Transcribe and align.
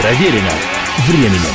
Проверено 0.00 0.52
временем. 1.08 1.54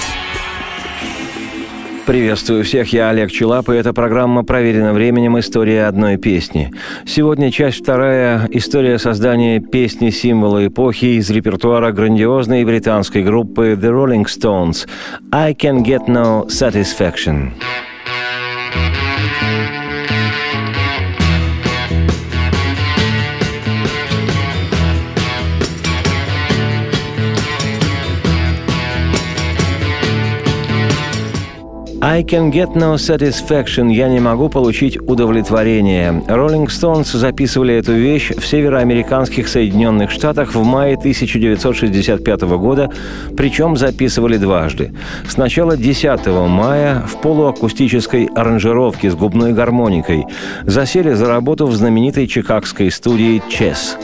Приветствую 2.06 2.66
всех, 2.66 2.92
я 2.92 3.10
Олег 3.10 3.32
Челап, 3.32 3.70
и 3.70 3.76
эта 3.76 3.94
программа 3.94 4.44
«Проверена 4.44 4.92
временем. 4.92 5.40
История 5.40 5.86
одной 5.86 6.18
песни». 6.18 6.70
Сегодня 7.06 7.52
часть 7.52 7.82
вторая– 7.82 8.50
история 8.52 9.00
создания 9.00 9.62
песни 9.62 10.10
символа 10.10 10.68
эпохи 10.68 11.18
из 11.18 11.30
репертуара 11.30 11.94
грандиозной 11.94 12.66
британской 12.66 13.24
группы 13.24 13.78
The 13.82 13.90
Rolling 13.92 14.26
Stones 14.26 14.90
«I 15.32 15.54
Can 15.54 15.82
Get 15.82 16.08
No 16.08 16.48
Satisfaction». 16.48 17.52
I 32.06 32.22
can 32.22 32.52
get 32.52 32.76
no 32.76 32.98
satisfaction. 32.98 33.90
Я 33.90 34.10
не 34.10 34.20
могу 34.20 34.50
получить 34.50 34.98
удовлетворение. 35.02 36.12
Rolling 36.28 36.66
Stones 36.66 37.16
записывали 37.16 37.76
эту 37.76 37.94
вещь 37.94 38.32
в 38.32 38.46
североамериканских 38.46 39.48
Соединенных 39.48 40.12
Штатах 40.12 40.54
в 40.54 40.62
мае 40.66 40.98
1965 40.98 42.42
года, 42.42 42.92
причем 43.38 43.78
записывали 43.78 44.36
дважды. 44.36 44.94
Сначала 45.30 45.78
10 45.78 46.28
мая 46.50 47.04
в 47.08 47.22
полуакустической 47.22 48.26
аранжировке 48.36 49.10
с 49.10 49.16
губной 49.16 49.54
гармоникой. 49.54 50.26
Засели 50.64 51.14
за 51.14 51.30
работу 51.30 51.68
в 51.68 51.74
знаменитой 51.74 52.28
чикагской 52.28 52.92
студии 52.92 53.42
Chess. 53.50 53.96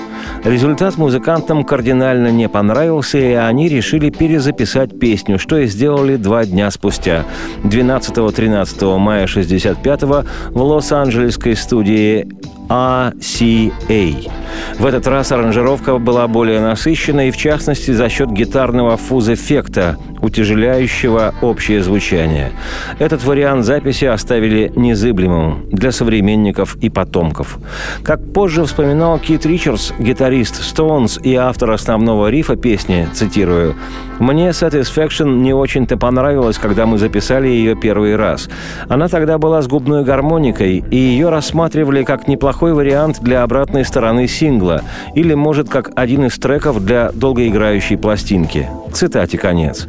Результат 0.44 0.98
музыкантам 0.98 1.64
кардинально 1.64 2.32
не 2.32 2.48
понравился, 2.48 3.18
и 3.18 3.34
они 3.34 3.68
решили 3.68 4.10
перезаписать 4.10 5.00
песню, 5.00 5.38
что 5.38 5.58
и 5.58 5.68
сделали 5.68 6.16
два 6.16 6.46
дня 6.46 6.72
спустя. 6.72 7.26
12-13 7.64 8.98
мая 8.98 9.28
65 9.28 10.04
в 10.04 10.26
Лос-Анджелесской 10.52 11.56
студии 11.56 12.28
RCA. 12.70 14.32
В 14.78 14.86
этот 14.86 15.08
раз 15.08 15.32
аранжировка 15.32 15.98
была 15.98 16.28
более 16.28 16.62
насыщенной, 16.62 17.32
в 17.32 17.38
частности, 17.38 17.92
за 17.92 18.10
счет 18.10 18.32
гитарного 18.32 18.98
фуз-эффекта, 18.98 19.98
утяжеляющего 20.22 21.34
общее 21.42 21.82
звучание. 21.82 22.52
Этот 23.00 23.24
вариант 23.24 23.66
записи 23.66 24.06
оставили 24.06 24.72
незыблемым 24.76 25.66
для 25.70 25.92
современников 25.92 26.76
и 26.78 26.90
потомков. 26.90 27.58
Как 28.04 28.34
позже 28.34 28.66
вспоминал 28.66 29.20
Кит 29.20 29.46
Ричардс, 29.46 29.92
гитарист 29.98 30.62
Stones 30.62 31.22
и 31.22 31.36
автор 31.36 31.72
основного 31.72 32.30
рифа 32.30 32.56
песни, 32.56 33.08
цитирую, 33.14 33.76
«Мне 34.20 34.50
Satisfaction 34.50 35.40
не 35.40 35.54
очень-то 35.54 35.98
понравилась, 35.98 36.58
когда 36.58 36.86
мы 36.86 36.98
записали 36.98 37.48
ее 37.48 37.76
первый 37.76 38.16
раз. 38.16 38.50
Она 38.90 39.08
тогда 39.08 39.38
была 39.38 39.62
с 39.62 39.68
губной 39.68 40.04
гармоникой, 40.04 40.84
и 40.92 40.96
ее 40.98 41.30
рассматривали 41.30 42.04
как 42.04 42.28
неплохой 42.28 42.59
вариант 42.62 43.20
для 43.22 43.44
обратной 43.44 43.86
стороны 43.86 44.28
сингла 44.28 44.82
или, 45.16 45.34
может, 45.34 45.70
как 45.70 45.92
один 45.96 46.26
из 46.26 46.38
треков 46.38 46.84
для 46.84 47.12
долгоиграющей 47.14 47.98
пластинки. 47.98 48.70
Цитате 48.94 49.38
конец. 49.38 49.88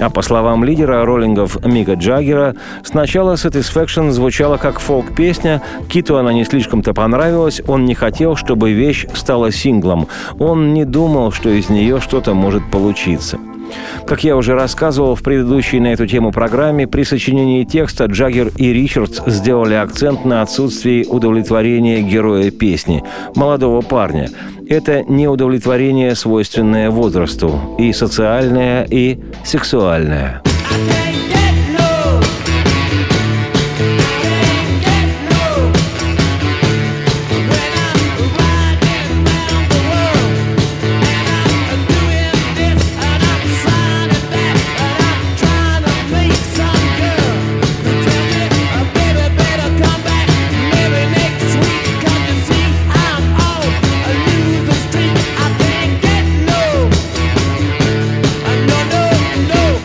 А 0.00 0.10
по 0.10 0.22
словам 0.22 0.64
лидера 0.64 1.04
роллингов 1.04 1.64
Мика 1.64 1.94
Джаггера, 1.94 2.54
сначала 2.84 3.34
Satisfaction 3.34 4.10
звучала 4.10 4.56
как 4.56 4.80
фолк-песня, 4.80 5.62
Киту 5.88 6.16
она 6.16 6.32
не 6.32 6.44
слишком-то 6.44 6.94
понравилась, 6.94 7.60
он 7.66 7.84
не 7.84 7.94
хотел, 7.94 8.36
чтобы 8.36 8.72
вещь 8.72 9.06
стала 9.14 9.50
синглом. 9.50 10.08
Он 10.38 10.74
не 10.74 10.84
думал, 10.84 11.32
что 11.32 11.48
из 11.50 11.68
нее 11.68 12.00
что-то 12.00 12.34
может 12.34 12.70
получиться. 12.70 13.38
Как 14.06 14.24
я 14.24 14.36
уже 14.36 14.54
рассказывал 14.54 15.14
в 15.14 15.22
предыдущей 15.22 15.80
на 15.80 15.88
эту 15.88 16.06
тему 16.06 16.30
программе, 16.30 16.86
при 16.86 17.04
сочинении 17.04 17.64
текста 17.64 18.04
Джаггер 18.04 18.52
и 18.56 18.72
Ричардс 18.72 19.20
сделали 19.26 19.74
акцент 19.74 20.24
на 20.24 20.42
отсутствии 20.42 21.04
удовлетворения 21.04 22.02
героя 22.02 22.50
песни, 22.50 23.02
молодого 23.34 23.80
парня. 23.80 24.28
Это 24.68 25.02
неудовлетворение, 25.04 26.14
свойственное 26.14 26.90
возрасту, 26.90 27.76
и 27.78 27.92
социальное, 27.92 28.86
и 28.90 29.18
сексуальное. 29.44 30.42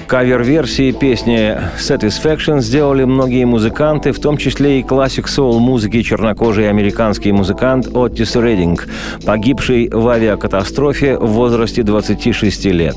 Кавер-версии 0.09 0.91
песни 0.91 1.55
Satisfaction 1.77 2.61
сделали 2.61 3.03
многие 3.03 3.45
музыканты, 3.45 4.11
в 4.11 4.19
том 4.19 4.37
числе 4.37 4.79
и 4.79 4.83
классик 4.83 5.27
соул-музыки 5.27 6.01
чернокожий 6.01 6.67
американский 6.67 7.31
музыкант 7.31 7.87
Оттис 7.93 8.35
Рединг, 8.35 8.87
погибший 9.23 9.87
в 9.87 10.07
авиакатастрофе 10.07 11.15
в 11.15 11.27
возрасте 11.27 11.83
26 11.83 12.65
лет. 12.65 12.95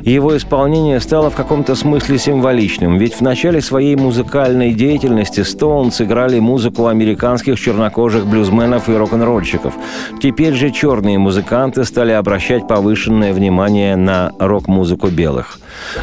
Его 0.00 0.34
исполнение 0.34 0.98
стало 1.00 1.28
в 1.28 1.36
каком-то 1.36 1.74
смысле 1.74 2.16
символичным, 2.16 2.96
ведь 2.96 3.16
в 3.16 3.20
начале 3.20 3.60
своей 3.60 3.94
музыкальной 3.94 4.72
деятельности 4.72 5.42
Стоунс 5.42 6.00
играли 6.00 6.38
музыку 6.38 6.86
американских 6.86 7.60
чернокожих 7.60 8.24
блюзменов 8.24 8.88
и 8.88 8.94
рок-н-ролльщиков. 8.94 9.74
Теперь 10.22 10.54
же 10.54 10.70
черные 10.70 11.18
музыканты 11.18 11.84
стали 11.84 12.12
обращать 12.12 12.66
повышенное 12.66 13.34
внимание 13.34 13.94
на 13.94 14.32
рок-музыку 14.38 15.08
белых. 15.08 15.58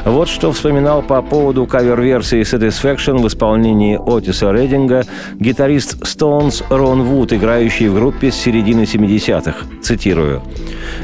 Вот 0.06 0.30
что 0.30 0.43
вспоминал 0.52 1.02
по 1.02 1.22
поводу 1.22 1.66
кавер-версии 1.66 2.42
Satisfaction 2.42 3.22
в 3.22 3.28
исполнении 3.28 4.00
Отиса 4.04 4.52
Рединга 4.52 5.04
гитарист 5.40 6.02
Stones 6.02 6.64
Рон 6.70 7.04
Вуд, 7.04 7.34
играющий 7.34 7.88
в 7.88 7.96
группе 7.96 8.32
с 8.32 8.36
середины 8.36 8.82
70-х. 8.82 9.66
Цитирую. 9.82 10.42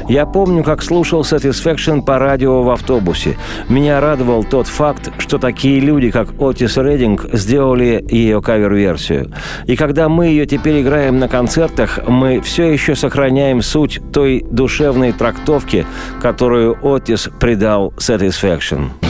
«Я 0.08 0.26
помню, 0.26 0.62
как 0.64 0.82
слушал 0.82 1.22
Satisfaction 1.22 2.02
по 2.02 2.18
радио 2.18 2.62
в 2.62 2.70
автобусе. 2.70 3.36
Меня 3.68 4.00
радовал 4.00 4.44
тот 4.44 4.66
факт, 4.66 5.10
что 5.18 5.38
такие 5.38 5.80
люди, 5.80 6.10
как 6.10 6.28
Отис 6.40 6.76
Рединг, 6.76 7.26
сделали 7.32 8.04
ее 8.08 8.42
кавер-версию. 8.42 9.32
И 9.66 9.76
когда 9.76 10.08
мы 10.08 10.26
ее 10.26 10.46
теперь 10.46 10.82
играем 10.82 11.18
на 11.18 11.28
концертах, 11.28 12.00
мы 12.06 12.40
все 12.40 12.72
еще 12.72 12.94
сохраняем 12.94 13.62
суть 13.62 14.00
той 14.12 14.44
душевной 14.50 15.12
трактовки, 15.12 15.86
которую 16.20 16.76
Отис 16.82 17.28
придал 17.38 17.92
Satisfaction. 17.98 19.09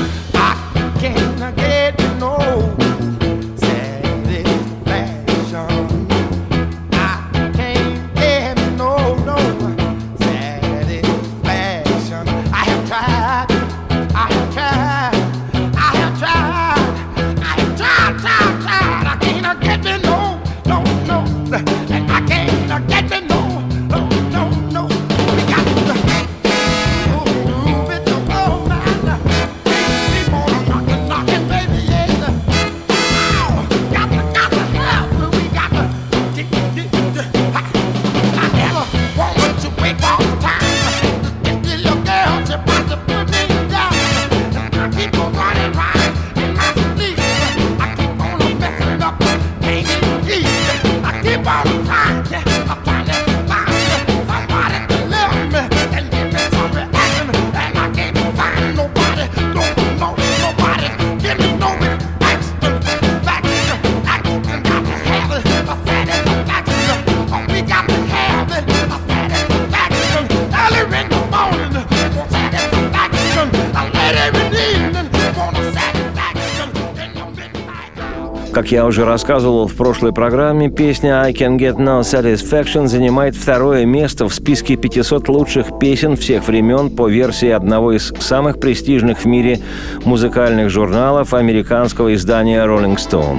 Как 78.60 78.72
я 78.72 78.84
уже 78.84 79.06
рассказывал 79.06 79.66
в 79.66 79.74
прошлой 79.74 80.12
программе, 80.12 80.68
песня 80.68 81.22
«I 81.22 81.32
Can 81.32 81.56
Get 81.56 81.76
No 81.76 82.02
Satisfaction» 82.02 82.88
занимает 82.88 83.34
второе 83.34 83.86
место 83.86 84.28
в 84.28 84.34
списке 84.34 84.76
500 84.76 85.30
лучших 85.30 85.78
песен 85.78 86.14
всех 86.14 86.46
времен 86.46 86.90
по 86.90 87.08
версии 87.08 87.48
одного 87.48 87.92
из 87.92 88.12
самых 88.18 88.60
престижных 88.60 89.20
в 89.20 89.24
мире 89.24 89.60
музыкальных 90.04 90.68
журналов 90.68 91.32
американского 91.32 92.12
издания 92.12 92.62
Rolling 92.66 92.98
Stone. 92.98 93.38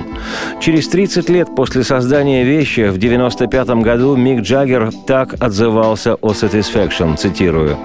Через 0.60 0.88
30 0.88 1.30
лет 1.30 1.56
после 1.56 1.84
создания 1.84 2.44
вещи 2.44 2.90
в 2.90 2.98
1995 2.98 3.84
году 3.84 4.16
Мик 4.16 4.42
Джаггер 4.42 4.90
так 5.06 5.36
отзывался 5.40 6.16
о 6.16 6.32
Satisfaction, 6.32 7.16
цитирую. 7.16 7.78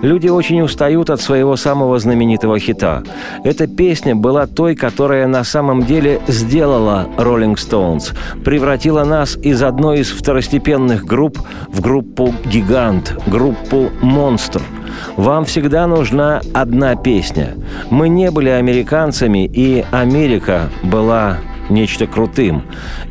«Люди 0.00 0.28
очень 0.28 0.62
устают 0.62 1.10
от 1.10 1.20
своего 1.20 1.56
самого 1.56 1.98
знаменитого 1.98 2.58
хита. 2.58 3.02
Эта 3.44 3.66
песня 3.66 4.16
была 4.16 4.46
той, 4.46 4.74
которая 4.74 5.26
на 5.26 5.44
самом 5.44 5.84
деле 5.84 6.22
сделала 6.28 6.77
Rolling 6.78 7.54
Stones, 7.54 8.14
превратила 8.44 9.04
нас 9.04 9.36
из 9.36 9.62
одной 9.62 10.00
из 10.00 10.10
второстепенных 10.10 11.04
групп 11.04 11.38
в 11.68 11.80
группу 11.80 12.34
«Гигант», 12.44 13.16
группу 13.26 13.90
«Монстр». 14.00 14.62
Вам 15.16 15.44
всегда 15.44 15.86
нужна 15.86 16.40
одна 16.54 16.96
песня. 16.96 17.54
Мы 17.90 18.08
не 18.08 18.30
были 18.30 18.48
американцами, 18.48 19.46
и 19.46 19.84
Америка 19.90 20.70
была 20.82 21.38
нечто 21.70 22.06
крутым. 22.06 22.62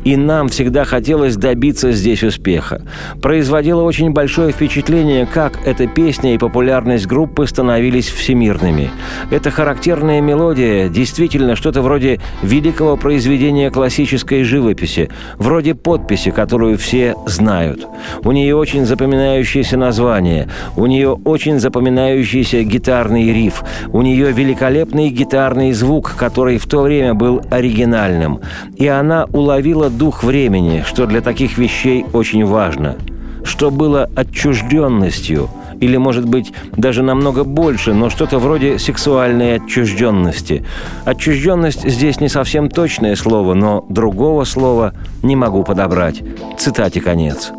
И 0.04 0.16
нам 0.16 0.48
всегда 0.48 0.84
хотелось 0.84 1.36
добиться 1.36 1.92
здесь 1.92 2.22
успеха. 2.22 2.82
Производило 3.20 3.82
очень 3.82 4.10
большое 4.10 4.52
впечатление, 4.52 5.26
как 5.26 5.66
эта 5.66 5.86
песня 5.86 6.34
и 6.34 6.38
популярность 6.38 7.06
группы 7.06 7.46
становились 7.46 8.08
всемирными. 8.08 8.90
Эта 9.30 9.50
характерная 9.50 10.20
мелодия 10.20 10.88
действительно 10.88 11.56
что-то 11.56 11.82
вроде 11.82 12.20
великого 12.42 12.96
произведения 12.96 13.70
классической 13.70 14.42
живописи, 14.42 15.08
вроде 15.36 15.74
подписи, 15.74 16.30
которую 16.30 16.78
все 16.78 17.14
знают. 17.26 17.86
У 18.24 18.32
нее 18.32 18.56
очень 18.56 18.86
запоминающееся 18.86 19.76
название, 19.76 20.48
у 20.76 20.86
нее 20.86 21.10
очень 21.12 21.58
запоминающийся 21.58 22.62
гитарный 22.62 23.32
риф, 23.32 23.62
у 23.92 24.02
нее 24.02 24.32
великолепный 24.32 25.10
гитарный 25.10 25.72
звук, 25.72 26.14
который 26.16 26.58
в 26.58 26.66
то 26.66 26.82
время 26.82 27.14
был 27.14 27.42
оригинальным 27.50 28.40
и 28.76 28.86
она 28.86 29.26
уловила 29.32 29.90
дух 29.90 30.22
времени, 30.24 30.84
что 30.86 31.06
для 31.06 31.20
таких 31.20 31.58
вещей 31.58 32.04
очень 32.12 32.44
важно, 32.44 32.96
что 33.44 33.70
было 33.70 34.10
отчужденностью, 34.14 35.48
или, 35.80 35.96
может 35.96 36.26
быть, 36.28 36.52
даже 36.76 37.02
намного 37.02 37.44
больше, 37.44 37.94
но 37.94 38.10
что-то 38.10 38.38
вроде 38.38 38.78
сексуальной 38.78 39.56
отчужденности. 39.56 40.64
Отчужденность 41.04 41.88
здесь 41.88 42.20
не 42.20 42.28
совсем 42.28 42.68
точное 42.68 43.16
слово, 43.16 43.54
но 43.54 43.84
другого 43.88 44.44
слова 44.44 44.92
не 45.22 45.36
могу 45.36 45.62
подобрать. 45.62 46.22
Цитате 46.58 47.00
конец. 47.00 47.52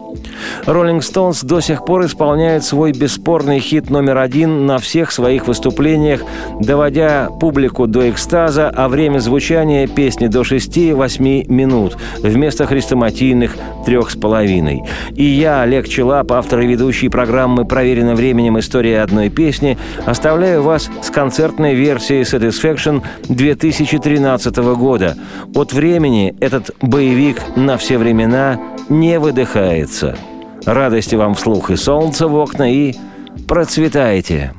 Роллинг 0.65 1.03
Стоунс 1.03 1.43
до 1.43 1.59
сих 1.59 1.85
пор 1.85 2.05
исполняет 2.05 2.63
свой 2.63 2.91
бесспорный 2.91 3.59
хит 3.59 3.89
номер 3.89 4.17
один 4.17 4.65
на 4.65 4.77
всех 4.77 5.11
своих 5.11 5.47
выступлениях, 5.47 6.21
доводя 6.59 7.29
публику 7.39 7.87
до 7.87 8.09
экстаза, 8.09 8.69
а 8.69 8.87
время 8.87 9.19
звучания 9.19 9.87
песни 9.87 10.27
до 10.27 10.41
6-8 10.41 11.51
минут 11.51 11.97
вместо 12.19 12.65
хрестоматийных 12.65 13.55
трех 13.85 14.11
с 14.11 14.15
половиной. 14.15 14.83
И 15.15 15.23
я, 15.23 15.61
Олег 15.61 15.87
Челап, 15.87 16.31
автор 16.31 16.59
и 16.59 16.67
ведущий 16.67 17.09
программы 17.09 17.65
«Проверено 17.65 18.15
временем. 18.15 18.59
История 18.59 19.01
одной 19.01 19.29
песни», 19.29 19.77
оставляю 20.05 20.63
вас 20.63 20.89
с 21.01 21.09
концертной 21.09 21.75
версией 21.75 22.21
Satisfaction 22.21 23.01
2013 23.27 24.57
года. 24.75 25.15
От 25.55 25.73
времени 25.73 26.35
этот 26.39 26.71
боевик 26.81 27.41
на 27.55 27.77
все 27.77 27.97
времена 27.97 28.59
не 28.89 29.19
выдыхается. 29.19 30.15
Радости 30.65 31.15
вам 31.15 31.35
вслух 31.35 31.69
и 31.71 31.75
солнца 31.75 32.27
в 32.27 32.35
окна, 32.35 32.71
и 32.71 32.93
процветайте! 33.47 34.53